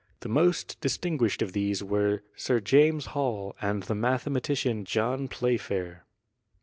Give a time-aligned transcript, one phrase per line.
[0.21, 6.05] The most distinguished of these were Sir James Hall and the mathematician John Playfair.